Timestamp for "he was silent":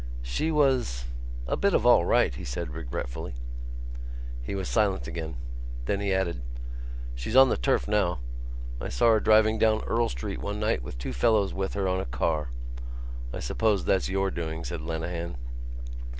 4.41-5.05